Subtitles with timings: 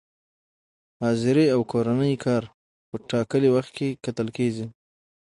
[1.01, 2.43] حاضري او کورني کار
[2.89, 3.71] په ټاکلي وخت
[4.03, 4.27] کتل،